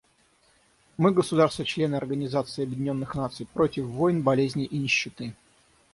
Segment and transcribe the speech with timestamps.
[0.97, 5.35] Мы, государства— члены Организации Объединенных Наций, против войн, болезней и нищеты.